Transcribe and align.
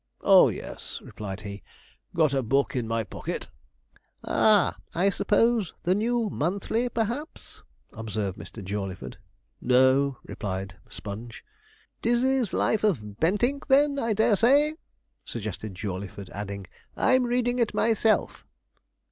'Oh 0.21 0.49
yes,' 0.49 0.99
replied 1.03 1.41
he, 1.41 1.61
'got 2.15 2.33
a 2.33 2.41
book 2.41 2.75
in 2.75 2.87
my 2.87 3.03
pocket.' 3.03 3.49
'Ah, 4.23 4.75
I 4.95 5.11
suppose 5.11 5.73
the 5.83 5.93
New 5.93 6.27
Monthly, 6.31 6.89
perhaps?' 6.89 7.61
observed 7.93 8.35
Mr. 8.35 8.65
Jawleyford. 8.65 9.17
'No,' 9.61 10.17
replied 10.23 10.77
Sponge. 10.89 11.45
'Dizzey's 12.01 12.51
Life 12.51 12.83
of 12.83 13.19
Bentinck, 13.19 13.67
then, 13.67 13.99
I 13.99 14.13
dare 14.13 14.35
say,' 14.35 14.73
suggested 15.23 15.75
Jawleyford; 15.75 16.31
adding, 16.31 16.65
'I'm 16.97 17.25
reading 17.25 17.59
it 17.59 17.75
myself.' 17.75 18.43